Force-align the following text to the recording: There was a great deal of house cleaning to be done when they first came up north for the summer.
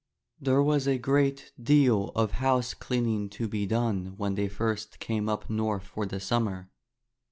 There 0.39 0.63
was 0.63 0.87
a 0.87 0.97
great 0.97 1.51
deal 1.61 2.09
of 2.15 2.31
house 2.41 2.73
cleaning 2.73 3.29
to 3.37 3.47
be 3.47 3.67
done 3.67 4.15
when 4.17 4.33
they 4.33 4.47
first 4.49 4.97
came 4.97 5.29
up 5.29 5.47
north 5.47 5.83
for 5.83 6.07
the 6.07 6.19
summer. 6.19 6.71